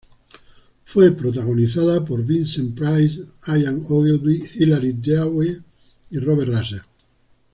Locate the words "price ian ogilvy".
2.75-4.49